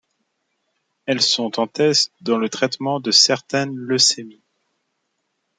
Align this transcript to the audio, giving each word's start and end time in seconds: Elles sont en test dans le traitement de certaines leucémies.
Elles 1.05 1.21
sont 1.21 1.59
en 1.59 1.67
test 1.67 2.11
dans 2.21 2.39
le 2.39 2.49
traitement 2.49 2.99
de 2.99 3.11
certaines 3.11 3.75
leucémies. 3.75 4.41